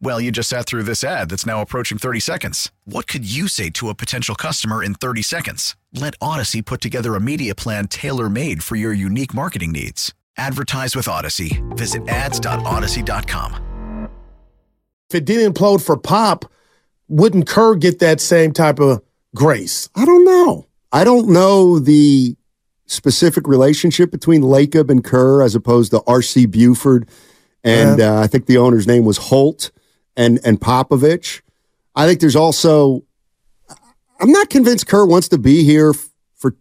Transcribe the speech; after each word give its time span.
Well, 0.00 0.20
you 0.20 0.30
just 0.30 0.48
sat 0.48 0.66
through 0.66 0.82
this 0.82 1.02
ad 1.02 1.30
that's 1.30 1.46
now 1.46 1.62
approaching 1.62 1.98
30 1.98 2.20
seconds. 2.20 2.70
What 2.84 3.06
could 3.06 3.24
you 3.24 3.48
say 3.48 3.70
to 3.70 3.88
a 3.88 3.94
potential 3.94 4.34
customer 4.34 4.82
in 4.82 4.94
30 4.94 5.22
seconds? 5.22 5.76
Let 5.92 6.18
Audacy 6.18 6.64
put 6.64 6.80
together 6.80 7.14
a 7.14 7.20
media 7.20 7.54
plan 7.54 7.88
tailor 7.88 8.28
made 8.28 8.62
for 8.62 8.76
your 8.76 8.92
unique 8.92 9.32
marketing 9.32 9.72
needs. 9.72 10.12
Advertise 10.36 10.94
with 10.94 11.06
Audacy. 11.06 11.62
Visit 11.76 12.06
ads.audacy.com. 12.08 14.08
If 15.10 15.16
it 15.16 15.24
didn't 15.24 15.54
implode 15.54 15.84
for 15.84 15.96
Pop, 15.96 16.44
wouldn't 17.08 17.46
Kerr 17.46 17.76
get 17.76 18.00
that 18.00 18.20
same 18.20 18.52
type 18.52 18.80
of 18.80 19.02
grace? 19.34 19.88
I 19.94 20.04
don't 20.04 20.24
know. 20.24 20.66
I 20.92 21.04
don't 21.04 21.28
know 21.28 21.78
the 21.78 22.36
specific 22.86 23.46
relationship 23.46 24.10
between 24.10 24.42
Lacob 24.42 24.90
and 24.90 25.04
Kerr 25.04 25.42
as 25.42 25.54
opposed 25.54 25.92
to 25.92 26.02
R.C. 26.06 26.46
Buford. 26.46 27.08
And 27.62 28.00
uh, 28.00 28.20
I 28.20 28.26
think 28.26 28.46
the 28.46 28.58
owner's 28.58 28.86
name 28.86 29.04
was 29.04 29.16
Holt 29.16 29.70
and 30.16 30.40
and 30.44 30.60
Popovich. 30.60 31.42
I 31.94 32.06
think 32.06 32.20
there's 32.20 32.36
also. 32.36 33.02
I'm 34.20 34.30
not 34.30 34.48
convinced 34.48 34.86
Kerr 34.86 35.04
wants 35.06 35.28
to 35.28 35.38
be 35.38 35.64
here 35.64 35.92
for. 36.34 36.54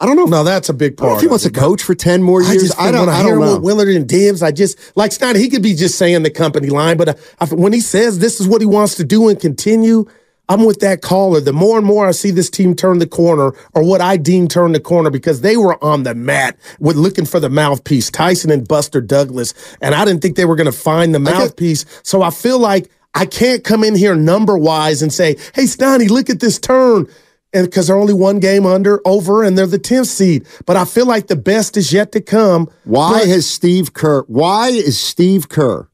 I 0.00 0.06
don't 0.06 0.16
know. 0.16 0.24
No, 0.26 0.44
that's 0.44 0.68
a 0.68 0.74
big 0.74 0.94
I 1.00 1.04
part. 1.04 1.16
if 1.16 1.22
he 1.22 1.28
wants 1.28 1.44
to 1.44 1.50
coach 1.50 1.82
for 1.82 1.94
ten 1.94 2.22
more 2.22 2.42
I 2.42 2.52
years. 2.52 2.62
just 2.64 2.80
I, 2.80 2.90
don't. 2.90 3.08
I, 3.08 3.20
I 3.20 3.22
don't 3.22 3.40
know. 3.40 3.58
Willard 3.58 3.88
and 3.88 4.08
Dibs, 4.08 4.42
I 4.42 4.50
just 4.52 4.96
like 4.96 5.12
Stein. 5.12 5.36
He 5.36 5.48
could 5.48 5.62
be 5.62 5.74
just 5.74 5.96
saying 5.96 6.22
the 6.22 6.30
company 6.30 6.68
line, 6.68 6.96
but 6.96 7.08
uh, 7.08 7.14
I, 7.40 7.46
when 7.46 7.72
he 7.72 7.80
says 7.80 8.18
this 8.18 8.40
is 8.40 8.48
what 8.48 8.60
he 8.60 8.66
wants 8.66 8.96
to 8.96 9.04
do 9.04 9.28
and 9.28 9.40
continue, 9.40 10.06
I'm 10.48 10.64
with 10.64 10.80
that 10.80 11.00
caller. 11.00 11.40
The 11.40 11.52
more 11.52 11.78
and 11.78 11.86
more 11.86 12.06
I 12.06 12.10
see 12.10 12.30
this 12.30 12.50
team 12.50 12.74
turn 12.74 12.98
the 12.98 13.06
corner, 13.06 13.52
or 13.74 13.84
what 13.84 14.00
I 14.00 14.16
deem 14.16 14.48
turn 14.48 14.72
the 14.72 14.80
corner, 14.80 15.10
because 15.10 15.40
they 15.40 15.56
were 15.56 15.82
on 15.82 16.02
the 16.02 16.14
mat 16.14 16.58
with 16.78 16.96
looking 16.96 17.24
for 17.24 17.40
the 17.40 17.50
mouthpiece, 17.50 18.10
Tyson 18.10 18.50
and 18.50 18.66
Buster 18.66 19.00
Douglas, 19.00 19.54
and 19.80 19.94
I 19.94 20.04
didn't 20.04 20.22
think 20.22 20.36
they 20.36 20.44
were 20.44 20.56
going 20.56 20.70
to 20.70 20.72
find 20.72 21.14
the 21.14 21.20
mouthpiece. 21.20 21.84
So 22.02 22.22
I 22.22 22.30
feel 22.30 22.58
like 22.58 22.90
I 23.16 23.26
can't 23.26 23.64
come 23.64 23.82
in 23.82 23.94
here 23.94 24.14
number 24.14 24.56
wise 24.58 25.02
and 25.02 25.12
say, 25.12 25.36
"Hey, 25.54 25.64
Steiny, 25.64 26.08
look 26.10 26.30
at 26.30 26.40
this 26.40 26.58
turn." 26.58 27.06
And 27.52 27.64
because 27.66 27.86
they're 27.86 27.96
only 27.96 28.12
one 28.12 28.38
game 28.38 28.66
under 28.66 29.00
over 29.06 29.42
and 29.42 29.56
they're 29.56 29.66
the 29.66 29.78
10th 29.78 30.08
seed. 30.08 30.44
But 30.66 30.76
I 30.76 30.84
feel 30.84 31.06
like 31.06 31.28
the 31.28 31.36
best 31.36 31.76
is 31.78 31.92
yet 31.92 32.12
to 32.12 32.20
come. 32.20 32.68
Why 32.84 33.20
But- 33.20 33.28
has 33.28 33.46
Steve 33.48 33.94
Kerr? 33.94 34.22
Why 34.28 34.68
is 34.68 34.98
Steve 35.00 35.48
Kerr? 35.48 35.88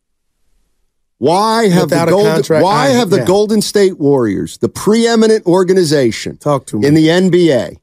Why 1.18 1.68
have 1.68 1.88
the 1.90 2.04
Golden, 2.06 2.32
contract, 2.34 2.64
Why 2.64 2.86
I- 2.86 2.88
have 2.88 3.10
the 3.10 3.18
yeah. 3.18 3.24
Golden 3.26 3.62
State 3.62 4.00
Warriors, 4.00 4.58
the 4.58 4.68
preeminent 4.68 5.46
organization 5.46 6.36
Talk 6.38 6.66
to 6.66 6.78
me. 6.80 6.88
in 6.88 6.94
the 6.94 7.08
NBA, 7.10 7.76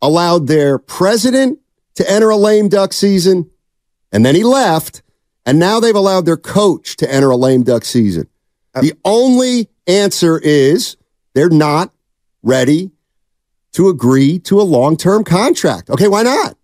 allowed 0.00 0.46
their 0.46 0.78
president 0.78 1.58
to 1.96 2.08
enter 2.08 2.30
a 2.30 2.36
lame 2.36 2.68
duck 2.68 2.92
season, 2.92 3.50
and 4.12 4.24
then 4.24 4.36
he 4.36 4.44
left, 4.44 5.02
and 5.44 5.58
now 5.58 5.80
they've 5.80 5.96
allowed 5.96 6.24
their 6.24 6.36
coach 6.36 6.94
to 6.98 7.12
enter 7.12 7.30
a 7.30 7.36
lame 7.36 7.64
duck 7.64 7.84
season? 7.84 8.28
The 8.80 8.94
only 9.04 9.68
answer 9.86 10.38
is 10.38 10.96
they're 11.34 11.50
not 11.50 11.92
ready 12.42 12.90
to 13.72 13.88
agree 13.88 14.38
to 14.40 14.60
a 14.60 14.62
long 14.62 14.96
term 14.96 15.24
contract. 15.24 15.90
Okay, 15.90 16.08
why 16.08 16.22
not? 16.22 16.56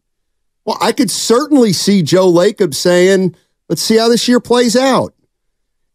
Well, 0.64 0.78
I 0.80 0.92
could 0.92 1.10
certainly 1.10 1.72
see 1.72 2.02
Joe 2.02 2.30
Lacob 2.30 2.74
saying, 2.74 3.34
let's 3.69 3.82
see 3.82 3.96
how 3.96 4.08
this 4.08 4.28
year 4.28 4.41
plays 4.41 4.76
out. 4.76 5.14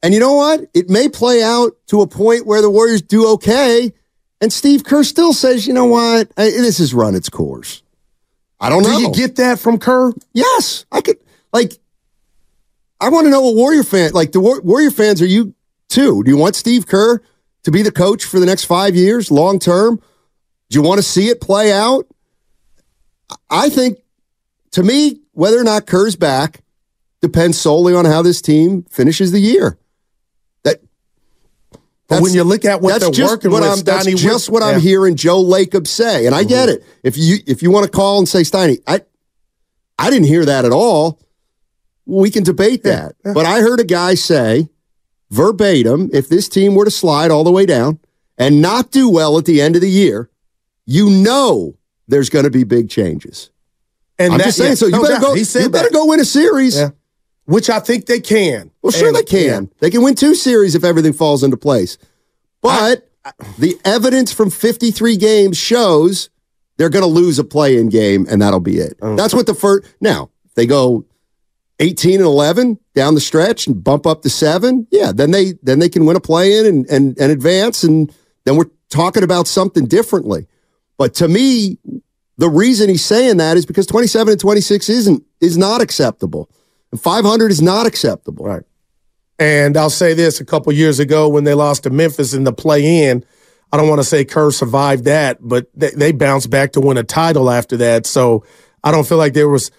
And 0.01 0.13
you 0.13 0.19
know 0.19 0.33
what? 0.33 0.61
It 0.73 0.89
may 0.89 1.07
play 1.07 1.41
out 1.43 1.73
to 1.87 2.01
a 2.01 2.07
point 2.07 2.45
where 2.45 2.61
the 2.61 2.69
Warriors 2.69 3.01
do 3.01 3.27
okay. 3.33 3.93
And 4.41 4.51
Steve 4.51 4.83
Kerr 4.83 5.03
still 5.03 5.31
says, 5.31 5.65
you 5.65 5.73
know 5.73 5.85
what? 5.85 6.35
This 6.35 6.79
has 6.79 6.93
run 6.93 7.15
its 7.15 7.29
course. 7.29 7.83
I 8.59 8.69
don't 8.69 8.83
know. 8.83 8.97
Do 8.97 9.01
you 9.03 9.13
get 9.13 9.37
that 9.37 9.59
from 9.59 9.77
Kerr? 9.77 10.11
Yes, 10.33 10.85
I 10.91 11.01
could. 11.01 11.17
Like, 11.53 11.73
I 12.99 13.09
want 13.09 13.25
to 13.25 13.29
know 13.31 13.41
what 13.41 13.55
Warrior 13.55 13.83
fan, 13.83 14.11
like 14.13 14.31
the 14.31 14.39
War- 14.39 14.61
Warrior 14.61 14.91
fans, 14.91 15.21
are 15.21 15.25
you 15.25 15.53
Do 15.95 16.23
you 16.25 16.37
want 16.37 16.55
Steve 16.55 16.87
Kerr 16.87 17.21
to 17.63 17.71
be 17.71 17.81
the 17.81 17.91
coach 17.91 18.23
for 18.25 18.39
the 18.39 18.45
next 18.45 18.65
five 18.65 18.95
years, 18.95 19.31
long 19.31 19.59
term? 19.59 20.01
Do 20.69 20.79
you 20.79 20.81
want 20.81 20.99
to 20.99 21.03
see 21.03 21.27
it 21.27 21.41
play 21.41 21.71
out? 21.71 22.07
I 23.49 23.69
think, 23.69 23.99
to 24.71 24.83
me, 24.83 25.21
whether 25.33 25.59
or 25.59 25.63
not 25.63 25.85
Kerr's 25.85 26.15
back 26.15 26.61
depends 27.21 27.59
solely 27.59 27.93
on 27.93 28.05
how 28.05 28.21
this 28.21 28.41
team 28.41 28.83
finishes 28.89 29.31
the 29.31 29.39
year. 29.39 29.77
That. 30.63 30.81
But 32.07 32.21
when 32.21 32.33
you 32.33 32.43
look 32.43 32.65
at 32.65 32.81
what 32.81 32.99
that's 32.99 33.15
they're 33.17 33.27
working 33.27 33.51
what 33.51 33.61
with, 33.61 33.71
I'm, 33.71 33.83
that's 33.83 34.07
Steiny, 34.07 34.17
just 34.17 34.49
with- 34.49 34.53
what 34.53 34.63
I'm 34.63 34.75
yeah. 34.75 34.79
hearing 34.79 35.15
Joe 35.15 35.43
Lacob 35.43 35.87
say, 35.87 36.25
and 36.25 36.35
I 36.35 36.41
mm-hmm. 36.41 36.49
get 36.49 36.69
it. 36.69 36.83
If 37.03 37.17
you 37.17 37.37
if 37.47 37.63
you 37.63 37.71
want 37.71 37.85
to 37.85 37.91
call 37.91 38.19
and 38.19 38.27
say 38.27 38.41
Steiny, 38.41 38.79
I 38.85 39.01
I 39.97 40.09
didn't 40.09 40.27
hear 40.27 40.45
that 40.45 40.65
at 40.65 40.71
all. 40.71 41.19
We 42.05 42.29
can 42.29 42.43
debate 42.43 42.83
that, 42.83 43.15
but 43.23 43.45
I 43.45 43.61
heard 43.61 43.79
a 43.79 43.85
guy 43.85 44.15
say 44.15 44.67
verbatim: 45.33 46.09
if 46.13 46.29
this 46.29 46.47
team 46.47 46.75
were 46.75 46.85
to 46.85 46.91
slide 46.91 47.31
all 47.31 47.43
the 47.43 47.51
way 47.51 47.65
down 47.65 47.99
and 48.37 48.61
not 48.61 48.91
do 48.91 49.09
well 49.09 49.37
at 49.37 49.45
the 49.45 49.61
end 49.61 49.75
of 49.75 49.81
the 49.81 49.89
year, 49.89 50.29
you 50.85 51.09
know 51.09 51.75
there's 52.07 52.29
going 52.29 52.45
to 52.45 52.51
be 52.51 52.63
big 52.63 52.89
changes. 52.89 53.49
And 54.19 54.33
I'm 54.33 54.37
that- 54.39 54.45
just 54.45 54.57
saying. 54.57 54.71
yeah, 54.71 54.75
so 54.75 54.85
you 54.85 54.91
no 54.93 55.01
better 55.01 55.13
doubt. 55.15 55.21
go. 55.21 55.33
He 55.33 55.43
said 55.43 55.63
you 55.63 55.69
better 55.69 55.89
that. 55.89 55.93
go 55.93 56.05
win 56.05 56.19
a 56.19 56.25
series. 56.25 56.77
Yeah. 56.77 56.89
Which 57.45 57.69
I 57.69 57.79
think 57.81 58.05
they 58.05 58.21
can. 58.21 58.71
Well, 58.81 58.91
sure 58.91 59.09
And- 59.09 59.17
they 59.17 59.23
can. 59.23 59.69
They 59.79 59.89
can 59.89 60.01
win 60.01 60.15
two 60.15 60.33
series 60.35 60.75
if 60.75 60.83
everything 60.85 61.11
falls 61.11 61.43
into 61.43 61.57
place. 61.57 61.97
But 62.61 63.09
the 63.59 63.77
evidence 63.83 64.31
from 64.31 64.49
53 64.49 65.17
games 65.17 65.57
shows 65.57 66.29
they're 66.77 66.89
going 66.89 67.03
to 67.03 67.07
lose 67.09 67.39
a 67.39 67.43
play-in 67.43 67.89
game, 67.89 68.25
and 68.29 68.41
that'll 68.41 68.61
be 68.61 68.77
it. 68.77 68.97
Oh. 69.01 69.15
That's 69.17 69.33
what 69.33 69.45
the 69.45 69.53
first. 69.53 69.85
Now 69.99 70.29
they 70.55 70.65
go 70.65 71.05
18 71.79 72.15
and 72.15 72.23
11 72.23 72.79
down 72.95 73.15
the 73.15 73.21
stretch 73.21 73.67
and 73.67 73.83
bump 73.83 74.05
up 74.05 74.21
to 74.21 74.29
seven. 74.29 74.87
Yeah, 74.91 75.11
then 75.11 75.31
they 75.31 75.53
then 75.63 75.79
they 75.79 75.89
can 75.89 76.05
win 76.05 76.15
a 76.15 76.21
play-in 76.21 76.65
and 76.65 76.85
and 76.89 77.17
and 77.19 77.31
advance, 77.31 77.83
and 77.83 78.13
then 78.45 78.55
we're 78.55 78.69
talking 78.89 79.23
about 79.23 79.47
something 79.47 79.85
differently. 79.85 80.47
But 80.97 81.15
to 81.15 81.27
me, 81.27 81.79
the 82.37 82.49
reason 82.49 82.89
he's 82.89 83.03
saying 83.03 83.37
that 83.37 83.57
is 83.57 83.65
because 83.65 83.87
27 83.87 84.33
and 84.33 84.39
26 84.39 84.89
isn't 84.89 85.23
is 85.41 85.57
not 85.57 85.81
acceptable. 85.81 86.49
And 86.91 87.01
500 87.01 87.51
is 87.51 87.61
not 87.61 87.87
acceptable. 87.87 88.45
Right. 88.45 88.63
And 89.39 89.75
I'll 89.75 89.89
say 89.89 90.13
this 90.13 90.39
a 90.39 90.45
couple 90.45 90.71
years 90.73 90.99
ago 90.99 91.27
when 91.27 91.43
they 91.43 91.53
lost 91.55 91.83
to 91.83 91.89
Memphis 91.89 92.33
in 92.33 92.43
the 92.43 92.53
play 92.53 93.07
in, 93.07 93.25
I 93.71 93.77
don't 93.77 93.89
want 93.89 93.99
to 93.99 94.05
say 94.07 94.23
Kerr 94.23 94.51
survived 94.51 95.05
that, 95.05 95.39
but 95.41 95.67
they, 95.73 95.89
they 95.89 96.11
bounced 96.11 96.51
back 96.51 96.73
to 96.73 96.81
win 96.81 96.97
a 96.97 97.03
title 97.03 97.49
after 97.49 97.75
that. 97.77 98.05
So 98.05 98.45
I 98.83 98.91
don't 98.91 99.07
feel 99.07 99.17
like 99.17 99.33
there 99.33 99.49
was 99.49 99.71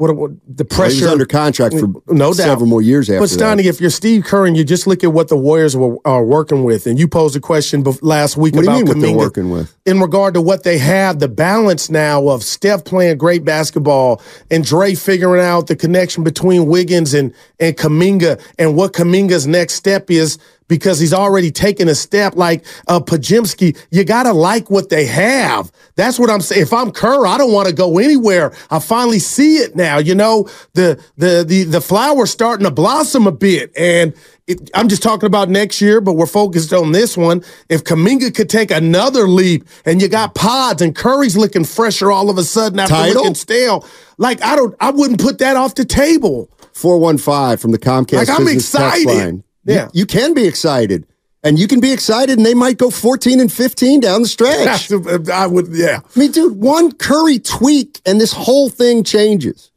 what, 0.00 0.16
what 0.16 0.30
the 0.48 0.64
Well, 0.68 0.78
pressure 0.78 1.08
under 1.08 1.26
contract 1.26 1.74
for 1.78 1.86
mm, 1.86 2.02
no 2.08 2.28
doubt. 2.32 2.36
several 2.36 2.66
more 2.66 2.80
years 2.80 3.10
after 3.10 3.20
But. 3.20 3.28
Steiny, 3.28 3.64
if 3.64 3.80
you're 3.80 3.90
Steve 3.90 4.24
Kerr 4.24 4.46
and 4.46 4.56
you 4.56 4.64
just 4.64 4.86
look 4.86 5.04
at 5.04 5.12
what 5.12 5.28
the 5.28 5.36
Warriors 5.36 5.76
were 5.76 5.96
are 6.06 6.24
working 6.24 6.64
with, 6.64 6.86
and 6.86 6.98
you 6.98 7.06
posed 7.06 7.36
a 7.36 7.40
question 7.40 7.84
last 8.00 8.36
week 8.36 8.54
What 8.54 8.64
about 8.64 8.86
they're 8.98 9.12
working 9.16 9.50
with? 9.50 9.76
in 9.84 10.00
regard 10.00 10.34
to 10.34 10.40
what 10.40 10.64
they 10.64 10.78
have, 10.78 11.18
the 11.18 11.28
balance 11.28 11.90
now 11.90 12.28
of 12.28 12.42
Steph 12.42 12.84
playing 12.84 13.18
great 13.18 13.44
basketball 13.44 14.22
and 14.50 14.64
Dre 14.64 14.94
figuring 14.94 15.44
out 15.44 15.66
the 15.66 15.76
connection 15.76 16.24
between 16.24 16.66
Wiggins 16.66 17.12
and 17.14 17.34
and 17.58 17.76
Kuminga 17.76 18.40
and 18.58 18.74
what 18.76 18.94
Kuminga's 18.94 19.46
next 19.46 19.74
step 19.74 20.10
is 20.10 20.38
because 20.70 21.00
he's 21.00 21.12
already 21.12 21.50
taken 21.50 21.88
a 21.88 21.94
step 21.96 22.36
like 22.36 22.64
uh, 22.86 23.00
Podziemski. 23.00 23.76
You 23.90 24.04
got 24.04 24.22
to 24.22 24.32
like 24.32 24.70
what 24.70 24.88
they 24.88 25.04
have. 25.04 25.70
That's 25.96 26.18
what 26.18 26.30
I'm 26.30 26.40
saying. 26.40 26.62
If 26.62 26.72
I'm 26.72 26.92
Kerr, 26.92 27.26
I 27.26 27.36
don't 27.36 27.52
want 27.52 27.68
to 27.68 27.74
go 27.74 27.98
anywhere. 27.98 28.54
I 28.70 28.78
finally 28.78 29.18
see 29.18 29.56
it 29.56 29.74
now. 29.74 29.98
You 29.98 30.14
know, 30.14 30.48
the 30.72 31.02
the 31.16 31.44
the 31.46 31.64
the 31.64 31.80
flower's 31.80 32.30
starting 32.30 32.64
to 32.64 32.70
blossom 32.70 33.26
a 33.26 33.32
bit, 33.32 33.72
and 33.76 34.14
it, 34.46 34.70
I'm 34.72 34.88
just 34.88 35.02
talking 35.02 35.26
about 35.26 35.48
next 35.48 35.80
year, 35.80 36.00
but 36.00 36.12
we're 36.12 36.26
focused 36.26 36.72
on 36.72 36.92
this 36.92 37.16
one. 37.16 37.42
If 37.68 37.82
Kuminga 37.82 38.32
could 38.32 38.48
take 38.48 38.70
another 38.70 39.26
leap, 39.26 39.66
and 39.84 40.00
you 40.00 40.08
got 40.08 40.36
Pods 40.36 40.80
and 40.82 40.94
Curry's 40.94 41.36
looking 41.36 41.64
fresher 41.64 42.12
all 42.12 42.30
of 42.30 42.38
a 42.38 42.44
sudden 42.44 42.78
after 42.78 42.94
Title? 42.94 43.22
looking 43.22 43.34
stale, 43.34 43.84
like 44.18 44.40
I 44.42 44.54
don't, 44.54 44.74
I 44.80 44.92
wouldn't 44.92 45.20
put 45.20 45.38
that 45.38 45.56
off 45.56 45.74
the 45.74 45.84
table. 45.84 46.48
415 46.72 47.58
from 47.58 47.72
the 47.72 47.78
Comcast 47.78 48.12
Like, 48.14 48.30
I'm 48.30 48.46
excited. 48.46 49.42
Line. 49.66 49.76
You- 49.76 49.80
Yeah. 49.82 49.88
You, 49.92 50.06
can 50.06 50.34
be 50.34 50.46
excited. 50.46 51.06
And 51.42 51.58
you 51.58 51.66
can 51.66 51.80
be 51.80 51.90
excited, 51.90 52.36
and 52.36 52.44
they 52.44 52.52
might 52.52 52.76
go 52.76 52.90
14 52.90 53.40
and 53.40 53.50
15 53.50 54.00
down 54.00 54.20
the 54.20 54.28
stretch. 54.28 54.92
I 55.30 55.46
would, 55.46 55.68
yeah. 55.68 56.00
I 56.14 56.18
mean, 56.18 56.32
dude, 56.32 56.56
one 56.56 56.92
Curry 56.92 57.38
tweak 57.38 57.98
and 58.04 58.20
this 58.20 58.32
whole 58.34 58.68
thing 58.68 59.04
changes. 59.04 59.70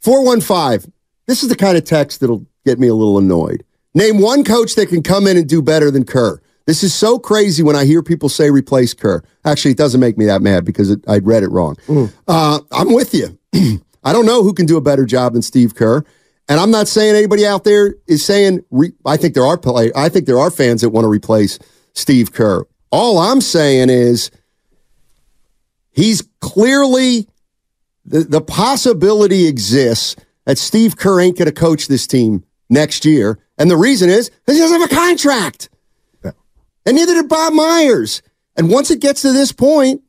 415. 0.00 0.92
This 1.26 1.42
is 1.42 1.48
the 1.48 1.56
kind 1.56 1.76
of 1.76 1.84
text 1.84 2.20
that'll 2.20 2.46
get 2.64 2.78
me 2.78 2.86
a 2.88 2.94
little 2.94 3.18
annoyed. 3.18 3.64
Name 3.94 4.20
one 4.20 4.44
coach 4.44 4.74
that 4.76 4.86
can 4.88 5.02
come 5.02 5.26
in 5.26 5.36
and 5.36 5.48
do 5.48 5.60
better 5.60 5.90
than 5.90 6.04
Kerr. 6.04 6.40
This 6.66 6.82
is 6.84 6.94
so 6.94 7.18
crazy 7.18 7.62
when 7.62 7.74
I 7.76 7.84
hear 7.84 8.02
people 8.02 8.28
say 8.28 8.50
replace 8.50 8.92
Kerr. 8.94 9.22
Actually, 9.44 9.72
it 9.72 9.76
doesn't 9.78 10.00
make 10.00 10.18
me 10.18 10.26
that 10.26 10.42
mad 10.42 10.64
because 10.64 10.90
it, 10.90 11.00
I'd 11.08 11.26
read 11.26 11.42
it 11.42 11.48
wrong. 11.50 11.76
Uh, 12.28 12.60
I'm 12.72 12.92
with 12.92 13.14
you. 13.14 13.38
I 14.04 14.12
don't 14.12 14.26
know 14.26 14.42
who 14.44 14.52
can 14.52 14.66
do 14.66 14.76
a 14.76 14.80
better 14.80 15.04
job 15.04 15.32
than 15.32 15.42
Steve 15.42 15.74
Kerr. 15.74 16.04
And 16.48 16.60
I'm 16.60 16.70
not 16.70 16.88
saying 16.88 17.16
anybody 17.16 17.44
out 17.44 17.64
there 17.64 17.94
is 18.06 18.24
saying 18.24 18.64
re- 18.70 18.92
I 19.04 19.16
think 19.16 19.34
there 19.34 19.46
are 19.46 19.58
play, 19.58 19.90
I 19.96 20.08
think 20.08 20.26
there 20.26 20.38
are 20.38 20.50
fans 20.50 20.80
that 20.82 20.90
want 20.90 21.04
to 21.04 21.08
replace 21.08 21.58
Steve 21.92 22.32
Kerr. 22.32 22.64
All 22.90 23.18
I'm 23.18 23.40
saying 23.40 23.90
is 23.90 24.30
he's 25.90 26.22
clearly 26.40 27.28
the, 28.04 28.20
the 28.20 28.40
possibility 28.40 29.46
exists 29.48 30.14
that 30.44 30.58
Steve 30.58 30.96
Kerr 30.96 31.20
ain't 31.20 31.36
going 31.36 31.46
to 31.46 31.52
coach 31.52 31.88
this 31.88 32.06
team 32.06 32.44
next 32.70 33.04
year. 33.04 33.38
And 33.58 33.70
the 33.70 33.76
reason 33.76 34.08
is 34.08 34.30
because 34.30 34.54
he 34.54 34.60
doesn't 34.60 34.80
have 34.80 34.90
a 34.90 34.94
contract. 34.94 35.68
And 36.22 36.96
neither 36.96 37.14
did 37.14 37.28
Bob 37.28 37.52
Myers. 37.52 38.22
And 38.56 38.70
once 38.70 38.92
it 38.92 39.00
gets 39.00 39.22
to 39.22 39.32
this 39.32 39.50
point, 39.50 40.02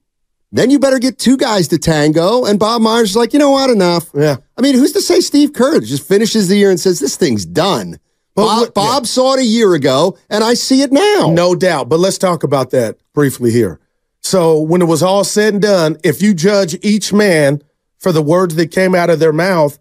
then 0.51 0.69
you 0.69 0.79
better 0.79 0.99
get 0.99 1.19
two 1.19 1.37
guys 1.37 1.67
to 1.69 1.77
tango. 1.77 2.45
And 2.45 2.57
Bob 2.59 2.81
Myers 2.81 3.11
is 3.11 3.15
like, 3.15 3.33
you 3.33 3.39
know 3.39 3.51
what, 3.51 3.69
enough. 3.69 4.09
Yeah. 4.13 4.37
I 4.57 4.61
mean, 4.61 4.75
who's 4.75 4.93
to 4.93 5.01
say 5.01 5.19
Steve 5.19 5.53
Kerr 5.53 5.79
just 5.81 6.07
finishes 6.07 6.47
the 6.47 6.55
year 6.57 6.69
and 6.69 6.79
says, 6.79 6.99
this 6.99 7.17
thing's 7.17 7.45
done? 7.45 7.99
But 8.35 8.43
Bob, 8.45 8.59
what- 8.59 8.73
Bob 8.73 9.07
saw 9.07 9.33
it 9.33 9.39
a 9.39 9.45
year 9.45 9.73
ago, 9.73 10.17
and 10.29 10.43
I 10.43 10.53
see 10.53 10.81
it 10.83 10.91
now. 10.91 11.31
No 11.31 11.55
doubt. 11.55 11.89
But 11.89 11.99
let's 11.99 12.17
talk 12.17 12.43
about 12.43 12.69
that 12.71 12.97
briefly 13.13 13.51
here. 13.51 13.79
So, 14.21 14.59
when 14.59 14.81
it 14.81 14.85
was 14.85 15.01
all 15.01 15.23
said 15.23 15.53
and 15.53 15.61
done, 15.61 15.97
if 16.03 16.21
you 16.21 16.33
judge 16.33 16.77
each 16.83 17.13
man 17.13 17.61
for 17.97 18.11
the 18.11 18.21
words 18.21 18.55
that 18.55 18.71
came 18.71 18.93
out 18.93 19.09
of 19.09 19.19
their 19.19 19.31
mouth, 19.33 19.79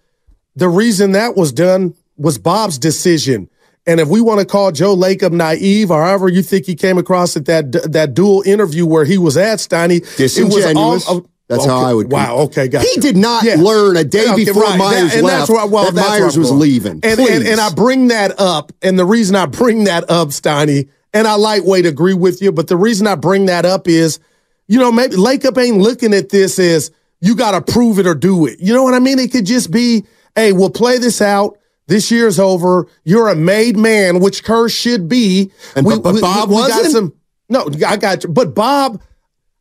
the 0.54 0.68
reason 0.68 1.12
that 1.12 1.36
was 1.36 1.52
done 1.52 1.94
was 2.16 2.38
Bob's 2.38 2.78
decision. 2.78 3.50
And 3.86 4.00
if 4.00 4.08
we 4.08 4.20
want 4.20 4.40
to 4.40 4.46
call 4.46 4.72
Joe 4.72 4.96
Lacob 4.96 5.32
naive, 5.32 5.90
or 5.90 6.02
however 6.02 6.28
you 6.28 6.42
think 6.42 6.66
he 6.66 6.74
came 6.74 6.98
across 6.98 7.36
at 7.36 7.44
that 7.46 7.70
that 7.92 8.14
dual 8.14 8.42
interview 8.42 8.84
where 8.84 9.04
he 9.04 9.16
was 9.18 9.36
at 9.36 9.58
Steiny, 9.60 10.00
Disingenuous. 10.16 11.08
That's 11.48 11.64
how 11.64 11.78
I 11.84 11.94
would. 11.94 12.10
Wow. 12.10 12.38
Okay. 12.38 12.66
Gotcha. 12.66 12.88
He 12.92 13.00
did 13.00 13.16
not 13.16 13.44
Yeah. 13.44 13.54
learn 13.54 13.96
a 13.96 14.02
day 14.02 14.26
Okay, 14.32 14.46
before 14.46 14.64
right. 14.64 14.76
Myers 14.76 15.10
That- 15.10 15.18
and 15.18 15.26
left 15.28 15.38
that's 15.46 15.50
why, 15.50 15.64
well, 15.66 15.92
that 15.92 16.08
Myers 16.08 16.36
was 16.36 16.50
leaving. 16.50 16.98
And, 17.04 17.20
and, 17.20 17.46
and 17.46 17.60
I 17.60 17.70
bring 17.70 18.08
that 18.08 18.40
up, 18.40 18.72
and 18.82 18.98
the 18.98 19.04
reason 19.04 19.36
I 19.36 19.46
bring 19.46 19.84
that 19.84 20.10
up, 20.10 20.30
Steiny, 20.30 20.88
and 21.14 21.28
I 21.28 21.36
lightweight 21.36 21.86
agree 21.86 22.14
with 22.14 22.42
you, 22.42 22.50
but 22.50 22.66
the 22.66 22.76
reason 22.76 23.06
I 23.06 23.14
bring 23.14 23.46
that 23.46 23.64
up 23.64 23.86
is, 23.86 24.18
you 24.66 24.80
know, 24.80 24.90
maybe 24.90 25.14
Lacob 25.14 25.56
ain't 25.56 25.78
looking 25.78 26.14
at 26.14 26.30
this 26.30 26.58
as 26.58 26.90
you 27.20 27.36
got 27.36 27.52
to 27.52 27.72
prove 27.72 28.00
it 28.00 28.08
or 28.08 28.16
do 28.16 28.46
it. 28.46 28.58
You 28.58 28.74
know 28.74 28.82
what 28.82 28.94
I 28.94 28.98
mean? 28.98 29.20
It 29.20 29.30
could 29.30 29.46
just 29.46 29.70
be, 29.70 30.04
hey, 30.34 30.52
we'll 30.52 30.70
play 30.70 30.98
this 30.98 31.22
out. 31.22 31.58
This 31.86 32.10
year's 32.10 32.38
over. 32.38 32.86
You're 33.04 33.28
a 33.28 33.36
made 33.36 33.76
man, 33.76 34.20
which 34.20 34.42
Kerr 34.42 34.68
should 34.68 35.08
be. 35.08 35.52
And 35.74 35.86
but- 35.86 36.02
but 36.02 36.20
Bob 36.20 36.48
got 36.48 36.70
wasn't? 36.70 36.92
some. 36.92 37.12
No, 37.48 37.68
I 37.86 37.96
got 37.96 38.24
you. 38.24 38.30
But 38.30 38.54
Bob, 38.54 39.00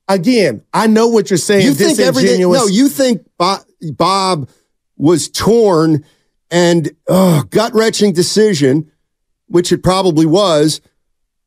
again, 0.07 0.63
I 0.74 0.88
know 0.88 1.07
what 1.07 1.30
you're 1.30 1.38
saying. 1.38 1.66
you 1.66 1.74
think 1.74 2.00
everything? 2.00 2.42
No, 2.42 2.66
you 2.66 2.89
think 2.89 3.22
Bob, 3.38 3.62
Bob 3.94 4.50
was 4.98 5.30
torn 5.30 6.04
and 6.50 6.92
oh, 7.07 7.44
gut 7.50 7.74
wrenching 7.74 8.13
decision, 8.13 8.92
which 9.48 9.71
it 9.71 9.83
probably 9.83 10.25
was. 10.25 10.81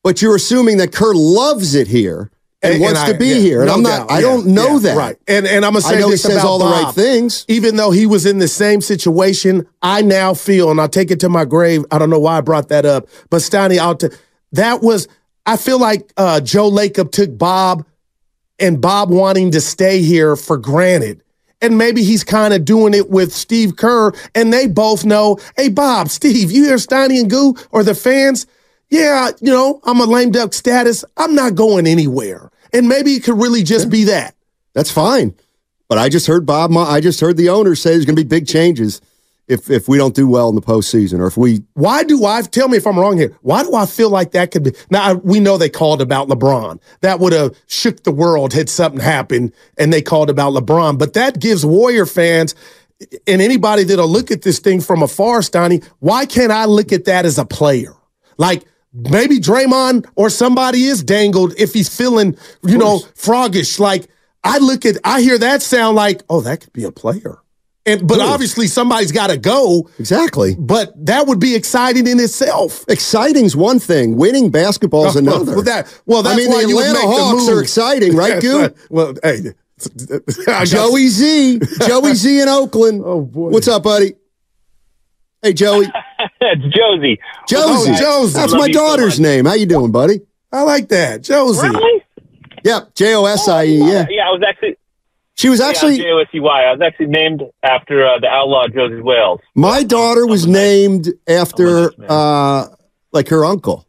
But 0.04 0.22
you're 0.22 0.36
assuming 0.36 0.76
that 0.78 0.92
Kerr 0.92 1.12
loves 1.14 1.74
it 1.74 1.88
here 1.88 2.30
and, 2.62 2.80
wants 2.80 3.00
I- 3.00 3.12
to 3.12 3.18
be 3.18 3.28
yeah, 3.28 3.34
here, 3.34 3.60
and 3.60 3.68
no 3.68 3.74
I'm 3.74 3.82
not. 3.82 4.08
doubt, 4.08 4.10
I 4.10 4.20
don't 4.20 4.46
know 4.48 4.74
yeah, 4.74 4.78
that. 4.80 4.96
Right. 4.96 5.16
And 5.28 5.46
and 5.46 5.64
I'm 5.64 5.72
gonna 5.72 5.82
say 5.82 5.96
I 5.96 6.00
know 6.00 6.10
he 6.10 6.16
says 6.16 6.44
all 6.44 6.58
the 6.58 6.64
right 6.66 6.94
things. 6.94 7.44
Even 7.48 7.76
though 7.76 7.90
he 7.90 8.06
was 8.06 8.26
in 8.26 8.38
the 8.38 8.48
same 8.48 8.80
situation, 8.80 9.66
I 9.82 10.02
now 10.02 10.34
feel, 10.34 10.70
and 10.70 10.80
I'll 10.80 10.88
take 10.88 11.10
it 11.10 11.20
to 11.20 11.28
my 11.28 11.44
grave. 11.44 11.84
I 11.90 11.98
don't 11.98 12.10
know 12.10 12.18
why 12.18 12.38
I 12.38 12.40
brought 12.40 12.68
that 12.68 12.84
up, 12.84 13.08
but 13.30 13.42
Steiny, 13.42 13.78
out 13.78 14.00
to 14.00 14.16
that 14.52 14.82
was. 14.82 15.08
I 15.46 15.56
feel 15.56 15.80
like 15.80 16.12
uh, 16.18 16.40
Joe 16.42 16.70
Lacob 16.70 17.10
took 17.10 17.38
Bob 17.38 17.86
and 18.58 18.82
Bob 18.82 19.08
wanting 19.08 19.52
to 19.52 19.62
stay 19.62 20.02
here 20.02 20.36
for 20.36 20.58
granted. 20.58 21.22
And 21.62 21.78
maybe 21.78 22.04
he's 22.04 22.22
kind 22.22 22.52
of 22.52 22.66
doing 22.66 22.92
it 22.92 23.08
with 23.08 23.32
Steve 23.32 23.76
Kerr, 23.76 24.12
and 24.34 24.52
they 24.52 24.66
both 24.66 25.06
know, 25.06 25.38
hey, 25.56 25.70
Bob, 25.70 26.08
Steve, 26.10 26.52
you 26.52 26.64
hear 26.64 26.76
Steiny 26.76 27.18
and 27.18 27.30
Goo 27.30 27.56
or 27.70 27.82
the 27.82 27.94
fans? 27.94 28.46
Yeah, 28.90 29.30
you 29.40 29.52
know, 29.52 29.80
I'm 29.84 30.00
a 30.00 30.04
lame 30.04 30.30
duck 30.30 30.54
status. 30.54 31.04
I'm 31.16 31.34
not 31.34 31.54
going 31.54 31.86
anywhere. 31.86 32.50
And 32.72 32.88
maybe 32.88 33.12
it 33.14 33.24
could 33.24 33.38
really 33.38 33.62
just 33.62 33.90
be 33.90 34.04
that. 34.04 34.34
That's 34.74 34.90
fine. 34.90 35.34
But 35.88 35.98
I 35.98 36.08
just 36.08 36.26
heard 36.26 36.46
Bob. 36.46 36.76
I 36.76 37.00
just 37.00 37.20
heard 37.20 37.36
the 37.36 37.48
owner 37.48 37.74
say 37.74 37.90
there's 37.90 38.04
going 38.04 38.16
to 38.16 38.22
be 38.22 38.28
big 38.28 38.46
changes 38.46 39.00
if 39.46 39.70
if 39.70 39.88
we 39.88 39.96
don't 39.96 40.14
do 40.14 40.28
well 40.28 40.50
in 40.50 40.54
the 40.54 40.60
postseason, 40.60 41.20
or 41.20 41.26
if 41.26 41.38
we 41.38 41.62
Why 41.72 42.04
do 42.04 42.26
I 42.26 42.42
tell 42.42 42.68
me 42.68 42.76
if 42.76 42.86
I'm 42.86 42.98
wrong 42.98 43.16
here? 43.16 43.34
Why 43.40 43.62
do 43.62 43.74
I 43.74 43.86
feel 43.86 44.10
like 44.10 44.32
that 44.32 44.50
could 44.50 44.64
be? 44.64 44.72
Now 44.90 45.02
I- 45.02 45.14
we 45.14 45.40
know 45.40 45.56
they 45.56 45.70
called 45.70 46.02
about 46.02 46.28
LeBron. 46.28 46.78
That 47.00 47.18
would 47.20 47.32
have 47.32 47.56
shook 47.66 48.02
the 48.02 48.12
world 48.12 48.52
had 48.52 48.68
something 48.68 49.00
happened 49.00 49.52
and 49.78 49.90
they 49.90 50.02
called 50.02 50.28
about 50.28 50.52
LeBron. 50.52 50.98
But 50.98 51.14
that 51.14 51.40
gives 51.40 51.64
Warrior 51.64 52.04
fans 52.04 52.54
and 53.26 53.40
anybody 53.40 53.84
that'll 53.84 54.08
look 54.08 54.30
at 54.30 54.42
this 54.42 54.58
thing 54.58 54.80
from 54.82 55.02
afar, 55.02 55.40
Steiny, 55.40 55.82
why 56.00 56.26
can't 56.26 56.52
I 56.52 56.66
look 56.66 56.92
at 56.92 57.06
that 57.06 57.24
as 57.24 57.38
a 57.38 57.46
player? 57.46 57.94
Like 58.36 58.64
maybe 58.92 59.38
Draymond 59.38 60.06
or 60.16 60.30
somebody 60.30 60.84
is 60.84 61.02
dangled 61.04 61.54
if 61.58 61.72
he's 61.72 61.94
feeling, 61.94 62.36
you 62.62 62.78
know, 62.78 62.98
froggish. 63.14 63.78
Like 63.78 64.08
I 64.44 64.58
look 64.58 64.84
at, 64.86 64.96
I 65.04 65.20
hear 65.20 65.38
that 65.38 65.62
sound 65.62 65.96
like, 65.96 66.22
oh, 66.28 66.40
that 66.42 66.60
could 66.60 66.72
be 66.72 66.84
a 66.84 66.92
player. 66.92 67.38
And 67.86 68.06
but 68.06 68.16
Could. 68.18 68.22
obviously 68.26 68.66
somebody's 68.66 69.12
got 69.12 69.28
to 69.28 69.38
go. 69.38 69.88
exactly 69.98 70.54
But 70.58 70.92
that 71.06 71.26
would 71.26 71.40
be 71.40 71.54
exciting 71.54 72.06
in 72.06 72.20
itself. 72.20 72.84
exciting's 72.88 73.56
one 73.56 73.78
thing, 73.78 74.16
winning 74.16 74.50
basketball 74.50 75.06
is 75.06 75.16
another. 75.24 75.52
Well, 75.54 75.62
that, 75.62 76.00
well, 76.04 76.22
that's 76.22 76.34
I 76.34 76.36
mean, 76.36 76.50
why 76.50 76.64
the 76.64 76.70
Atlanta 76.70 76.92
make 76.94 77.02
the 77.02 77.08
Hawks 77.08 77.46
move. 77.46 77.56
are 77.56 77.60
exciting, 77.62 78.14
right, 78.14 78.42
Goo? 78.42 78.68
well, 78.90 79.14
hey, 79.22 79.54
I 80.48 80.64
Joey 80.66 81.06
Z, 81.08 81.60
Joey 81.86 82.12
Z 82.14 82.40
in 82.42 82.48
Oakland. 82.48 83.00
Oh, 83.04 83.22
boy. 83.22 83.50
what's 83.50 83.68
up, 83.68 83.84
buddy? 83.84 84.16
Hey, 85.40 85.52
Joey, 85.54 85.86
it's 86.40 86.62
Josie. 86.74 87.18
Josie. 87.48 87.90
Oh, 87.92 87.96
Josie. 87.98 88.32
That's 88.34 88.52
my 88.54 88.66
you 88.66 88.72
so 88.74 88.80
daughter's 88.80 89.18
name. 89.20 89.44
How 89.46 89.54
you 89.54 89.66
doing, 89.66 89.92
buddy? 89.92 90.20
I 90.52 90.62
like 90.62 90.88
that, 90.88 91.22
Josie. 91.22 91.68
Really? 91.68 92.04
Yep, 92.64 92.94
J 92.94 93.14
O 93.14 93.24
S 93.26 93.48
I 93.48 93.64
E. 93.64 93.78
Yeah, 93.78 94.06
Yeah, 94.10 94.28
I 94.28 94.30
was 94.30 94.42
actually 94.46 94.76
she 95.34 95.48
was 95.48 95.60
actually 95.60 95.92
actually. 95.94 96.04
J 96.04 96.10
O 96.10 96.18
S 96.18 96.28
E 96.34 96.40
Y. 96.40 96.62
I 96.64 96.72
was 96.72 96.80
actually 96.80 97.06
named 97.06 97.42
after 97.62 98.06
uh, 98.06 98.18
the 98.18 98.26
outlaw 98.26 98.66
Josey 98.68 99.00
Wales. 99.00 99.40
My 99.54 99.82
daughter 99.84 100.26
was 100.26 100.44
I'm 100.44 100.50
a 100.50 100.52
nice- 100.54 100.62
named 100.62 101.08
after 101.28 101.92
uh, 102.08 102.66
like 103.12 103.28
her 103.28 103.44
uncle. 103.44 103.86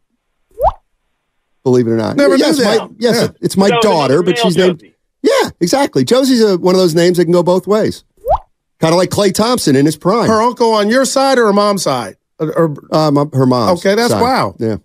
Believe 1.64 1.88
it 1.88 1.92
or 1.92 1.98
not. 1.98 2.16
Never 2.16 2.38
knew 2.38 2.46
yes, 2.46 2.58
that. 2.60 2.80
My, 2.82 2.90
yes, 3.00 3.16
Yeah. 3.22 3.28
it's 3.42 3.58
my 3.58 3.68
So, 3.70 3.82
daughter, 3.82 4.24
but 4.24 4.36
male 4.36 4.44
she's 4.44 4.58
named. 4.58 4.80
Josie. 4.80 4.96
Yeah, 5.22 5.50
exactly. 5.60 6.06
Josie's 6.06 6.42
a, 6.42 6.58
one 6.58 6.74
of 6.74 6.80
those 6.80 6.96
names 6.96 7.18
that 7.18 7.26
can 7.26 7.34
go 7.34 7.44
both 7.44 7.68
ways. 7.68 8.04
Kind 8.80 8.94
of 8.94 8.98
like 8.98 9.10
Klay 9.10 9.34
Thompson 9.34 9.76
in 9.76 9.86
his 9.86 9.98
prime. 9.98 10.30
Her 10.30 10.42
uncle 10.42 10.72
on 10.74 10.88
your 10.90 11.04
side 11.04 11.38
or 11.38 11.48
her 11.48 11.54
mom's 11.54 11.84
side? 11.84 12.16
Or, 12.40 12.52
or- 12.58 12.96
um, 12.96 13.32
her 13.34 13.46
mom. 13.46 13.78
Okay, 13.78 13.96
that's 13.96 14.14
wow. 14.14 14.56
Yeah. 14.60 14.78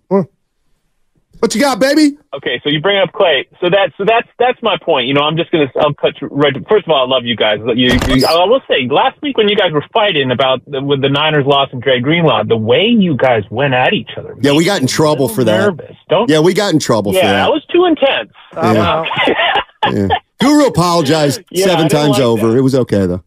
what 1.39 1.53
you 1.53 1.61
got, 1.61 1.79
baby? 1.79 2.17
Okay, 2.33 2.59
so 2.63 2.69
you 2.69 2.81
bring 2.81 2.97
up 2.97 3.11
Klay. 3.13 3.45
So 3.61 3.69
that's 3.69 3.95
so 3.97 4.03
that's 4.05 4.27
that's 4.39 4.61
my 4.61 4.77
point. 4.83 5.07
You 5.07 5.13
know, 5.13 5.21
I'm 5.21 5.37
just 5.37 5.51
gonna 5.51 5.71
I'll 5.79 5.93
cut 5.93 6.19
you 6.21 6.27
right. 6.31 6.53
First 6.67 6.85
of 6.85 6.91
all, 6.91 7.01
I 7.03 7.07
love 7.07 7.23
you 7.25 7.35
guys. 7.35 7.59
You, 7.75 7.91
you, 8.07 8.25
I 8.27 8.43
will 8.45 8.61
say, 8.67 8.87
last 8.89 9.21
week 9.21 9.37
when 9.37 9.47
you 9.47 9.55
guys 9.55 9.71
were 9.71 9.85
fighting 9.93 10.31
about 10.31 10.61
the, 10.69 10.81
with 10.81 11.01
the 11.01 11.09
Niners 11.09 11.45
loss 11.45 11.69
and 11.71 11.81
Dre 11.81 11.99
Greenlaw, 11.99 12.43
the 12.43 12.57
way 12.57 12.85
you 12.87 13.15
guys 13.15 13.43
went 13.49 13.73
at 13.73 13.93
each 13.93 14.09
other. 14.17 14.35
Yeah, 14.41 14.53
we 14.53 14.65
got 14.65 14.81
in 14.81 14.87
trouble 14.87 15.29
for 15.29 15.43
that. 15.43 15.57
Nervous, 15.57 15.95
don't? 16.09 16.29
Yeah, 16.29 16.39
we 16.41 16.53
got 16.53 16.73
in 16.73 16.79
trouble 16.79 17.13
yeah, 17.13 17.21
for 17.21 17.27
that 17.27 17.33
that. 17.45 17.51
was 17.51 17.65
too 17.71 17.85
intense. 17.85 18.31
Yeah. 18.53 19.05
Yeah. 19.93 20.07
Guru 20.41 20.65
apologized 20.65 21.43
Yeah, 21.51 21.65
seven 21.65 21.89
times 21.89 22.13
like 22.13 22.21
over. 22.21 22.47
that. 22.49 22.57
It 22.57 22.61
was 22.61 22.73
okay 22.73 23.05
though. 23.05 23.23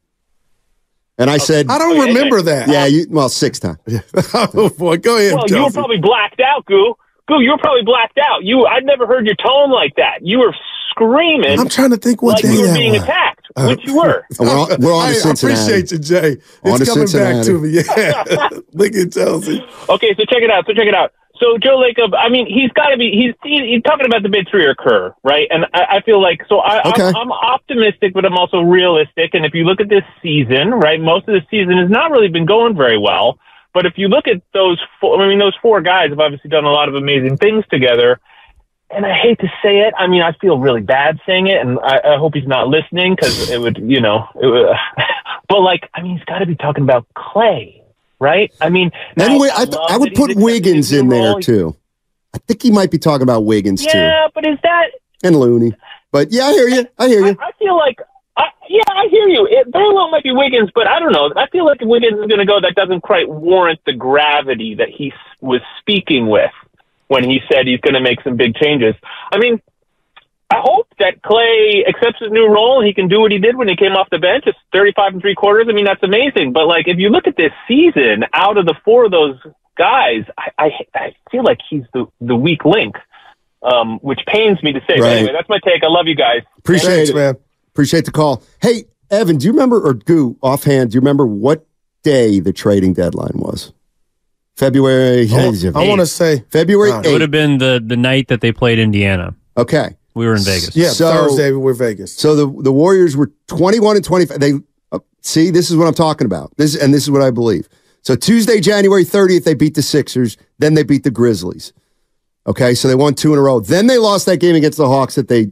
And 1.19 1.29
I 1.29 1.35
oh, 1.35 1.39
said, 1.39 1.67
I 1.69 1.79
don't 1.79 1.99
Okay, 1.99 2.09
remember 2.13 2.43
that. 2.43 2.69
yeah, 2.69 2.87
you, 2.87 3.07
well, 3.11 3.29
six 3.29 3.59
times. 3.59 3.79
oh 4.35 4.71
boy, 4.79 4.99
go 4.99 5.17
ahead, 5.17 5.35
Well, 5.35 5.45
you 5.49 5.65
were 5.65 5.71
probably 5.71 5.99
blacked 5.99 6.41
out, 6.41 6.65
Goo. 6.67 6.95
Goo, 7.27 7.41
you 7.43 7.51
were 7.51 7.59
probably 7.59 7.83
blacked 7.83 8.19
out. 8.19 8.45
You, 8.45 8.65
I'd 8.67 8.85
never 8.85 9.07
heard 9.07 9.27
your 9.27 9.35
tone 9.35 9.71
like 9.71 9.95
that. 9.97 10.21
You 10.23 10.39
were 10.39 10.55
screaming. 10.91 11.59
I'm 11.59 11.69
trying 11.69 11.91
to 11.91 11.97
think 11.97 12.23
what 12.23 12.35
like 12.35 12.43
day 12.43 12.53
you 12.53 12.61
were 12.63 12.67
that 12.69 12.75
being 12.75 12.93
was. 12.93 13.03
attacked, 13.03 13.47
uh, 13.57 13.67
which 13.67 13.85
you 13.85 13.97
were. 13.97 14.25
We're 14.39 14.49
on, 14.49 14.81
we're 14.81 14.95
on 14.95 15.09
I, 15.09 15.15
to 15.15 15.29
I 15.29 15.31
appreciate 15.33 15.91
you, 15.93 15.99
Jay. 15.99 16.37
It's 16.65 16.79
to 16.79 16.87
coming 16.87 17.07
Cincinnati. 17.07 17.37
back 17.37 17.47
to 17.47 17.61
me. 17.61 17.69
Yeah. 17.71 18.49
Look 18.73 18.95
at 18.95 19.13
Chelsea. 19.13 19.61
Okay, 19.89 20.15
so 20.17 20.25
check 20.25 20.43
it 20.43 20.51
out. 20.51 20.65
So 20.67 20.73
check 20.73 20.87
it 20.87 20.95
out. 20.95 21.13
So 21.41 21.57
Joe 21.59 21.79
Lacob, 21.79 22.15
I 22.19 22.29
mean, 22.29 22.47
he's 22.47 22.71
got 22.73 22.89
to 22.89 22.97
be. 22.97 23.11
He's 23.13 23.35
he, 23.43 23.75
he's 23.75 23.83
talking 23.83 24.07
about 24.07 24.23
the 24.23 24.29
big 24.29 24.51
three 24.51 24.69
occur, 24.69 25.15
right? 25.23 25.47
And 25.51 25.67
I, 25.73 25.99
I 25.99 26.01
feel 26.03 26.21
like 26.21 26.41
so. 26.49 26.59
I, 26.59 26.89
Okay. 26.91 27.03
I'm, 27.03 27.17
I'm 27.17 27.33
optimistic, 27.33 28.13
but 28.15 28.25
I'm 28.25 28.37
also 28.37 28.61
realistic. 28.61 29.35
And 29.35 29.45
if 29.45 29.55
you 29.55 29.65
look 29.65 29.81
at 29.81 29.89
this 29.89 30.05
season, 30.23 30.71
right, 30.73 31.01
most 31.01 31.29
of 31.29 31.35
the 31.35 31.43
season 31.51 31.79
has 31.79 31.91
not 31.91 32.11
really 32.11 32.29
been 32.29 32.47
going 32.47 32.77
very 32.77 32.99
well. 32.99 33.39
But 33.75 33.87
if 33.87 33.95
you 33.97 34.09
look 34.09 34.27
at 34.27 34.43
those, 34.55 34.81
four, 35.01 35.23
I 35.23 35.29
mean, 35.29 35.39
those 35.39 35.57
four 35.63 35.81
guys 35.81 36.11
have 36.11 36.19
obviously 36.19 36.51
done 36.51 36.65
a 36.65 36.71
lot 36.73 36.89
of 36.89 36.95
amazing 36.95 37.37
things 37.37 37.65
together. 37.71 38.19
And 38.91 39.05
I 39.05 39.15
hate 39.15 39.39
to 39.41 39.49
say 39.63 39.81
it. 39.81 39.95
I 39.99 40.07
mean, 40.07 40.23
I 40.23 40.33
feel 40.41 40.59
really 40.59 40.81
bad 40.81 41.21
saying 41.27 41.47
it, 41.47 41.61
and 41.61 41.79
I, 41.81 42.15
I 42.15 42.17
hope 42.17 42.35
he's 42.35 42.47
not 42.49 42.69
listening 42.69 43.15
because 43.15 43.51
it 43.51 43.61
would, 43.61 43.77
you 43.79 44.01
know, 44.01 44.27
it 44.41 44.47
would, 44.47 44.67
but 45.49 45.61
like, 45.61 45.91
I 45.95 46.03
mean, 46.03 46.17
he's 46.17 46.25
got 46.25 46.39
to 46.39 46.47
be 46.47 46.57
talking 46.57 46.83
about 46.85 47.07
Klay, 47.15 47.83
right? 48.21 48.53
I 48.61 48.69
mean, 48.69 48.91
And 49.17 49.33
I, 49.43 49.67
I 49.89 49.97
would 49.97 50.15
put 50.15 50.35
Wiggins 50.37 50.93
in 50.93 51.09
there 51.09 51.33
role. 51.33 51.41
too. 51.41 51.77
I 52.35 52.39
think 52.39 52.63
he 52.63 52.71
might 52.71 52.91
be 52.91 52.99
talking 52.99 53.23
about 53.23 53.45
Wiggins 53.45 53.85
too. 53.85 53.97
Yeah, 53.99 54.29
but 54.35 54.47
is 54.47 54.59
that? 54.63 54.89
and 55.25 55.37
Looney. 55.37 55.75
But 56.13 56.31
yeah, 56.33 56.45
I 56.45 56.53
hear 56.53 56.69
you. 56.69 56.87
I 56.99 57.09
hear 57.09 57.27
you. 57.27 57.37
I 57.41 57.51
feel 57.59 57.77
like, 57.77 57.99
I, 58.37 58.45
yeah, 58.69 58.81
I 58.89 59.09
hear 59.11 59.27
you. 59.29 59.47
It 59.51 59.67
very 59.73 59.93
well 59.93 60.11
might 60.11 60.23
be 60.23 60.31
Wiggins, 60.31 60.71
but 60.75 60.87
I 60.87 61.01
don't 61.01 61.13
know. 61.13 61.33
I 61.37 61.49
feel 61.49 61.67
like 61.67 61.83
if 61.83 61.89
Wiggins 61.89 62.15
is 62.21 62.27
going 62.27 62.39
to 62.39 62.47
go, 62.47 62.61
that 62.61 62.75
doesn't 62.77 63.01
quite 63.03 63.29
warrant 63.29 63.81
the 63.85 63.93
gravity 63.95 64.77
that 64.77 64.89
he 64.89 65.13
was 65.41 65.61
speaking 65.81 66.29
with 66.29 66.51
when 67.09 67.25
he 67.25 67.41
said 67.51 67.67
he's 67.67 67.81
going 67.81 67.95
to 67.95 68.01
make 68.01 68.23
some 68.23 68.37
big 68.37 68.55
changes. 68.55 68.95
I 69.33 69.39
mean, 69.39 69.61
I 70.51 70.61
hope 70.61 70.89
that 70.99 71.21
Klay 71.23 71.87
accepts 71.87 72.21
his 72.21 72.31
new 72.31 72.47
role. 72.49 72.83
He 72.83 72.95
can 72.95 73.07
do 73.07 73.21
what 73.21 73.31
he 73.31 73.39
did 73.39 73.57
when 73.57 73.69
he 73.69 73.77
came 73.77 73.93
off 73.93 74.09
the 74.11 74.19
bench. 74.19 74.45
It's 74.47 74.59
35 74.73 75.13
and 75.15 75.21
three 75.23 75.35
quarters. 75.35 75.67
I 75.69 75.73
mean, 75.75 75.85
that's 75.85 76.03
amazing. 76.03 76.53
But 76.55 76.67
like, 76.67 76.89
if 76.89 76.99
you 76.99 77.11
look 77.11 77.27
at 77.27 77.37
this 77.37 77.53
season, 77.67 78.25
out 78.33 78.57
of 78.57 78.65
the 78.65 78.75
four 78.83 79.05
of 79.05 79.11
those 79.11 79.37
guys, 79.77 80.25
I, 80.39 80.51
I, 80.59 80.71
I 80.95 81.15
feel 81.31 81.45
like 81.45 81.59
he's 81.69 81.85
the, 81.93 82.07
the 82.23 82.35
weak 82.35 82.65
link, 82.65 82.97
um, 83.63 83.99
which 83.99 84.21
pains 84.27 84.63
me 84.63 84.73
to 84.73 84.81
say. 84.89 84.99
Right. 84.99 85.19
anyway, 85.19 85.33
that's 85.35 85.51
my 85.51 85.59
take. 85.63 85.85
I 85.85 85.89
love 85.89 86.07
you 86.07 86.17
guys. 86.17 86.41
Appreciate 86.59 86.95
Thanks, 86.95 87.11
it. 87.11 87.15
man. 87.17 87.37
Appreciate 87.69 88.07
the 88.07 88.11
call. 88.11 88.43
Hey, 88.63 88.85
Evan, 89.11 89.37
do 89.37 89.47
you 89.47 89.53
remember 89.53 89.87
or 89.87 89.93
Goo 89.93 90.39
offhand? 90.43 90.91
Do 90.91 90.95
you 90.95 91.01
remember 91.01 91.27
what 91.27 91.67
day 92.03 92.41
the 92.41 92.55
trading 92.55 92.95
deadline 92.95 93.35
was? 93.35 93.75
February. 94.57 95.29
I, 95.31 95.87
want 95.87 96.01
to 96.01 96.07
say, 96.07 96.45
February 96.51 96.91
Uh, 96.91 97.03
It 97.03 97.13
would 97.13 97.21
have 97.21 97.31
been 97.31 97.59
the 97.59 97.81
the 97.85 97.97
night 97.97 98.27
that 98.29 98.41
they 98.41 98.51
played 98.51 98.79
Indiana. 98.81 99.35
Okay. 99.57 99.95
We 100.15 100.27
were 100.27 100.35
in 100.35 100.43
Vegas. 100.43 100.75
yeah, 100.75 100.89
So- 100.91 101.13
Thursday 101.13 101.53
we're 101.53 101.75
Vegas. 101.75 102.15
So 102.15 102.35
the 102.35 102.63
the 102.63 102.73
Warriors 102.73 103.17
were 103.17 103.31
21 103.49 103.97
and 103.97 104.05
25. 104.05 104.41
They 104.41 104.53
uh, 104.93 104.99
see 105.23 105.51
this 105.51 105.71
is 105.71 105.77
what 105.77 105.87
I'm 105.87 105.95
talking 105.95 106.25
about. 106.25 106.53
This 106.57 106.75
and 106.77 106.93
this 106.93 107.03
is 107.05 107.11
what 107.11 107.23
I 107.23 107.31
believe. 107.31 107.69
So 108.03 108.17
Tuesday, 108.17 108.61
January 108.61 109.05
30th, 109.05 109.45
they 109.45 109.55
beat 109.55 109.75
the 109.75 109.83
Sixers. 109.83 110.37
Then 110.59 110.75
they 110.75 110.83
beat 110.83 111.05
the 111.05 111.11
Grizzlies. 111.11 111.73
Okay, 112.47 112.75
so 112.75 112.89
they 112.89 112.95
won 112.95 113.15
two 113.15 113.33
in 113.33 113.39
a 113.39 113.43
row. 113.43 113.61
Then 113.61 113.87
they 113.87 113.99
lost 113.99 114.25
that 114.27 114.39
game 114.39 114.57
against 114.57 114.79
the 114.79 114.87
Hawks 114.89 115.17
that 115.17 115.29
they 115.29 115.51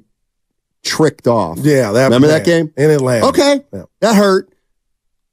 tricked 0.82 1.26
off. 1.26 1.58
Yeah, 1.58 1.92
that 1.92 2.04
Remember 2.04 2.28
that 2.28 2.44
game? 2.44 2.72
in 2.76 2.90
Atlanta? 2.90 3.26
Okay, 3.26 3.60
Yeah. 3.72 3.82
that 4.00 4.14
hurt. 4.16 4.48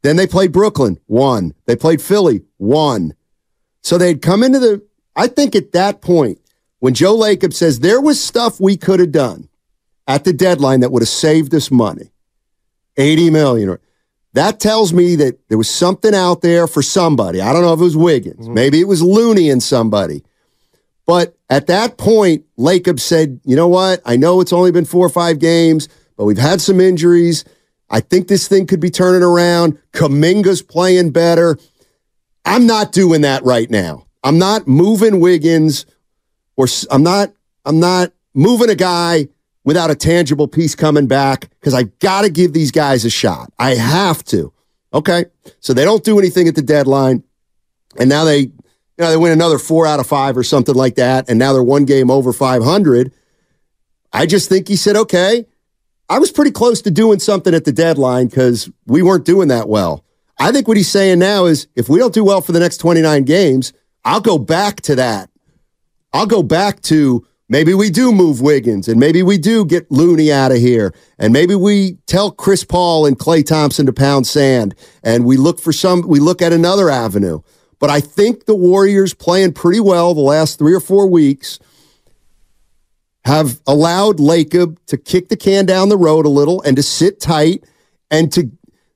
Then 0.02 0.18
they 0.18 0.28
played 0.28 0.52
Brooklyn, 0.52 1.00
won. 1.08 1.54
They 1.66 1.76
played 1.78 2.02
Philly, 2.02 2.42
won. 2.60 3.14
So 3.82 3.98
they'd 3.98 4.22
come 4.22 4.44
into 4.44 4.60
the. 4.60 4.82
I 5.16 5.28
think 5.28 5.56
at 5.56 5.72
that 5.74 6.02
point, 6.02 6.40
when 6.84 6.94
Joe 6.94 7.18
Lacob 7.18 7.54
says 7.54 7.80
there 7.80 8.02
was 8.02 8.22
stuff 8.22 8.60
we 8.60 8.76
could 8.76 9.00
have 9.00 9.14
done 9.14 9.48
at 10.06 10.26
the 10.26 10.34
deadline 10.34 10.82
that 10.82 10.92
would 10.92 11.02
have 11.02 11.08
saved 11.08 11.56
us 11.56 11.72
money, 11.72 12.12
eighty 12.98 13.30
million, 13.30 13.70
or 13.70 13.80
that 14.34 14.60
tells 14.60 14.92
me 14.92 15.16
that 15.16 15.48
there 15.48 15.58
was 15.58 15.70
something 15.70 16.14
out 16.14 16.42
there 16.42 16.68
for 16.68 16.82
somebody. 16.82 17.40
I 17.40 17.54
don't 17.54 17.62
know 17.62 17.72
if 17.72 17.80
it 17.80 17.84
was 17.84 17.96
Wiggins, 17.96 18.44
mm-hmm. 18.44 18.54
maybe 18.54 18.82
it 18.82 18.88
was 18.90 19.02
Looney 19.02 19.50
and 19.50 19.64
somebody. 19.64 20.26
But 21.06 21.38
at 21.50 21.68
that 21.68 21.98
point, 21.98 22.44
Lacob 22.60 23.00
said, 23.00 23.40
you 23.46 23.56
know 23.56 23.70
what? 23.70 24.02
I 24.06 24.18
know 24.18 24.42
it's 24.42 24.52
only 24.52 24.74
been 24.74 24.84
four 24.84 25.06
or 25.06 25.10
five 25.10 25.40
games, 25.40 25.88
but 26.18 26.26
we've 26.26 26.38
had 26.38 26.60
some 26.60 26.82
injuries. 26.82 27.46
I 27.90 28.02
think 28.02 28.28
this 28.28 28.50
thing 28.50 28.68
could 28.68 28.82
be 28.82 28.90
turning 28.92 29.24
around. 29.24 29.80
Kuminga's 29.94 30.62
playing 30.62 31.12
better. 31.12 31.58
I'm 32.44 32.68
not 32.68 32.92
doing 32.92 33.22
that 33.22 33.42
right 33.46 33.70
now. 33.70 34.06
I'm 34.22 34.38
not 34.38 34.68
moving 34.68 35.22
Wiggins 35.22 35.86
or 36.56 36.68
I'm 36.92 37.04
not 37.04 37.32
I'm 37.66 37.80
not 37.80 38.12
moving 38.34 38.70
a 38.70 38.76
guy 38.76 39.28
without 39.64 39.90
a 39.90 39.96
tangible 39.96 40.48
piece 40.48 40.76
coming 40.76 41.08
back 41.08 41.50
because 41.60 41.74
I 41.74 41.84
got 41.84 42.24
to 42.24 42.30
give 42.30 42.54
these 42.54 42.72
guys 42.72 43.06
a 43.06 43.10
shot. 43.10 43.52
I 43.58 43.76
have 43.76 44.24
to. 44.26 44.52
Okay. 44.94 45.26
So 45.60 45.74
they 45.74 45.86
don't 45.86 46.04
do 46.04 46.20
anything 46.20 46.48
at 46.48 46.56
the 46.56 46.62
deadline. 46.62 47.24
And 47.98 48.10
now 48.10 48.26
they, 48.26 48.40
you 48.40 48.52
know, 49.00 49.10
they 49.10 49.18
win 49.18 49.32
another 49.32 49.58
four 49.58 49.88
out 49.88 50.00
of 50.00 50.08
five 50.08 50.38
or 50.38 50.44
something 50.44 50.76
like 50.76 50.96
that. 50.96 51.30
And 51.30 51.40
now 51.40 51.54
they're 51.54 51.64
one 51.64 51.86
game 51.86 52.12
over 52.12 52.34
500. 52.34 53.14
I 54.12 54.26
just 54.26 54.50
think 54.50 54.68
he 54.68 54.76
said, 54.76 54.96
okay, 54.96 55.46
I 56.10 56.20
was 56.20 56.32
pretty 56.32 56.52
close 56.52 56.82
to 56.84 56.92
doing 56.92 57.20
something 57.20 57.54
at 57.54 57.66
the 57.66 57.72
deadline 57.72 58.28
because 58.28 58.70
we 58.86 59.02
weren't 59.02 59.26
doing 59.26 59.48
that 59.48 59.68
well. 59.68 60.04
I 60.38 60.52
think 60.52 60.68
what 60.68 60.78
he's 60.78 60.90
saying 60.90 61.20
now 61.20 61.46
is 61.46 61.68
if 61.76 61.90
we 61.90 62.00
don't 62.00 62.14
do 62.14 62.24
well 62.24 62.42
for 62.42 62.52
the 62.52 62.60
next 62.60 62.78
29 62.78 63.24
games, 63.24 63.74
I'll 64.04 64.22
go 64.22 64.38
back 64.38 64.82
to 64.82 64.96
that. 64.96 65.30
I'll 66.14 66.28
go 66.28 66.44
back 66.44 66.82
to 66.84 67.26
maybe 67.50 67.74
we 67.74 67.90
do 67.90 68.12
move 68.12 68.40
Wiggins 68.40 68.88
and 68.88 69.00
maybe 69.00 69.24
we 69.24 69.38
do 69.38 69.66
get 69.66 69.92
Looney 69.92 70.32
out 70.32 70.52
of 70.52 70.58
here 70.58 70.94
and 71.18 71.34
maybe 71.34 71.56
we 71.56 71.98
tell 72.06 72.32
Chris 72.32 72.64
Paul 72.64 73.06
and 73.06 73.18
Klay 73.18 73.46
Thompson 73.46 73.86
to 73.88 73.94
pound 73.94 74.28
sand 74.28 74.76
and 75.04 75.26
we 75.26 75.38
look 75.38 75.60
for 75.60 75.74
some 75.74 76.08
we 76.08 76.20
look 76.20 76.42
at 76.42 76.54
another 76.54 76.90
avenue. 76.90 77.42
But 77.80 77.90
I 77.90 78.00
think 78.00 78.46
the 78.46 78.56
Warriors 78.56 79.14
playing 79.14 79.54
pretty 79.54 79.80
well 79.80 80.14
the 80.14 80.22
last 80.22 80.60
3 80.60 80.74
or 80.74 80.80
4 80.80 81.08
weeks 81.08 81.60
have 83.26 83.60
allowed 83.66 84.18
Lacob 84.18 84.78
to 84.88 84.98
kick 84.98 85.30
the 85.30 85.38
can 85.38 85.66
down 85.66 85.90
the 85.90 85.98
road 85.98 86.26
a 86.26 86.30
little 86.30 86.62
and 86.62 86.76
to 86.76 86.84
sit 86.84 87.20
tight 87.20 87.64
and 88.12 88.32
to 88.34 88.52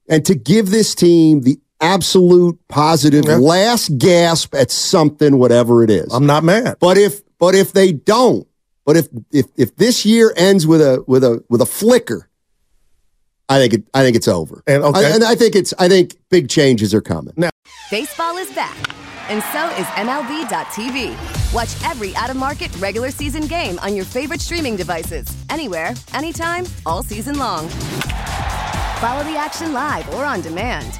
and 0.10 0.26
to 0.26 0.36
give 0.36 0.70
this 0.70 0.96
team 0.96 1.42
the 1.42 1.60
absolute 1.82 2.58
positive 2.68 3.26
Yeah. 3.26 3.38
last 3.38 3.98
gasp 3.98 4.56
at 4.56 4.72
something 4.72 5.38
whatever 5.38 5.84
it 5.84 5.90
is. 5.90 6.12
I'm 6.14 6.26
not 6.26 6.44
mad. 6.44 6.78
But 6.80 6.98
if 6.98 7.22
but 7.40 7.54
if 7.56 7.74
they 7.74 7.92
don't, 7.92 8.48
but 8.86 8.98
if 8.98 9.08
if 9.32 9.46
if 9.58 9.76
this 9.76 10.06
year 10.06 10.34
ends 10.36 10.66
with 10.66 10.82
a 10.82 11.04
with 11.08 11.24
a 11.24 11.44
with 11.50 11.62
a 11.62 11.66
flicker, 11.66 12.30
I 13.50 13.60
think 13.60 13.74
it 13.74 13.84
I 13.94 14.04
think 14.04 14.16
it's 14.16 14.28
over. 14.28 14.64
And, 14.68 14.84
okay. 14.84 15.06
I, 15.06 15.10
and 15.10 15.24
I 15.24 15.36
think 15.36 15.56
it's 15.56 15.74
I 15.78 15.88
think 15.88 16.16
big 16.30 16.50
changes 16.50 16.94
are 16.94 17.02
coming. 17.02 17.34
Now 17.38 17.50
Baseball 17.92 18.36
is 18.38 18.52
back, 18.52 18.76
and 19.30 19.42
so 19.54 19.68
is 19.80 19.86
MLB.tv. 19.96 21.54
Watch 21.54 21.70
every 21.90 22.14
out 22.18 22.30
of 22.30 22.36
market 22.36 22.76
regular 22.80 23.12
season 23.12 23.44
game 23.48 23.80
on 23.80 23.96
your 23.96 24.04
favorite 24.04 24.42
streaming 24.42 24.76
devices, 24.76 25.26
anywhere, 25.50 25.94
anytime, 26.14 26.66
all 26.86 27.02
season 27.02 27.38
long. 27.38 27.70
Follow 29.00 29.24
the 29.24 29.38
action 29.38 29.72
live 29.72 30.10
or 30.16 30.26
on 30.26 30.42
demand. 30.42 31.00